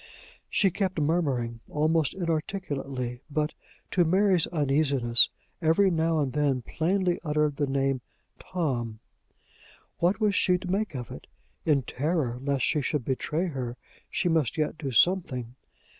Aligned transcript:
She 0.49 0.71
kept 0.71 0.99
murmuring 0.99 1.59
almost 1.69 2.15
inarticulately; 2.15 3.21
but, 3.29 3.53
to 3.91 4.03
Mary's 4.03 4.47
uneasiness, 4.47 5.29
every 5.61 5.91
now 5.91 6.19
and 6.19 6.33
then 6.33 6.63
plainly 6.63 7.19
uttered 7.23 7.57
the 7.57 7.67
name 7.67 8.01
Tom. 8.39 8.97
What 9.99 10.19
was 10.19 10.33
she 10.33 10.57
to 10.57 10.71
make 10.71 10.95
of 10.95 11.11
it? 11.11 11.27
In 11.65 11.83
terror 11.83 12.39
lest 12.41 12.65
she 12.65 12.81
should 12.81 13.05
betray 13.05 13.45
her, 13.49 13.77
she 14.09 14.27
must 14.27 14.57
yet 14.57 14.75
do 14.79 14.89
something. 14.89 15.53